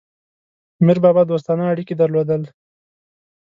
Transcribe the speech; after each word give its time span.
میربابا 0.85 1.21
دوستانه 1.31 1.63
اړیکي 1.73 1.93
درلودل. 2.01 2.41